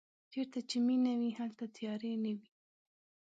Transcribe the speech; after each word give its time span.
چېرته 0.31 0.59
چې 0.69 0.77
مینه 0.87 1.13
وي 1.19 1.31
هلته 1.39 1.65
تیارې 1.75 2.13
نه 2.23 2.31
وي. 2.37 2.49